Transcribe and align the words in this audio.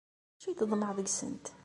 D 0.29 0.37
acu 0.37 0.47
i 0.49 0.53
teḍmeε 0.59 0.89
deg-sent? 0.97 1.45